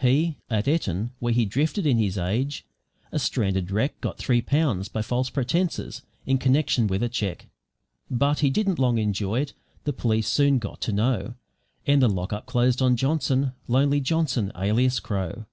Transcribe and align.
He, 0.00 0.38
at 0.50 0.66
Eton 0.66 1.12
where 1.20 1.32
he 1.32 1.44
drifted 1.44 1.86
in 1.86 1.96
his 1.96 2.18
age, 2.18 2.66
a 3.12 3.20
stranded 3.20 3.70
wreck 3.70 4.00
got 4.00 4.18
three 4.18 4.42
pounds 4.42 4.88
by 4.88 5.00
false 5.00 5.30
pretences, 5.30 6.02
in 6.26 6.38
connection 6.38 6.88
with 6.88 7.04
a 7.04 7.08
cheque. 7.08 7.46
But 8.10 8.40
he 8.40 8.50
didn't 8.50 8.80
long 8.80 8.98
enjoy 8.98 9.42
it, 9.42 9.52
the 9.84 9.92
police 9.92 10.26
soon 10.26 10.58
got 10.58 10.80
to 10.80 10.92
know; 10.92 11.34
and 11.86 12.02
the 12.02 12.08
lockup 12.08 12.46
closed 12.46 12.82
on 12.82 12.96
Johnson, 12.96 13.52
lonely 13.68 14.00
Johnson 14.00 14.50
alias 14.60 14.98
Crow. 14.98 15.46